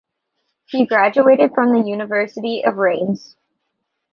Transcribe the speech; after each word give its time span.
He 0.65 0.87
graduated 0.87 1.53
from 1.53 1.73
the 1.73 1.87
University 1.87 2.63
of 2.65 2.77
Rennes. 2.77 3.35